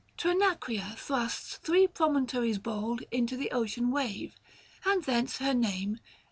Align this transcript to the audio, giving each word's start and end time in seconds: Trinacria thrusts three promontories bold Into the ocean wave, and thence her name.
Trinacria 0.17 0.95
thrusts 0.97 1.57
three 1.57 1.85
promontories 1.85 2.57
bold 2.57 3.03
Into 3.11 3.37
the 3.37 3.51
ocean 3.51 3.91
wave, 3.91 4.33
and 4.83 5.03
thence 5.03 5.37
her 5.37 5.53
name. 5.53 5.99